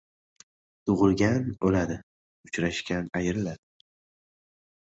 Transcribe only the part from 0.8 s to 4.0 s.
•Tug‘ilgan— o‘ladi, uchrashgan— ayriladi.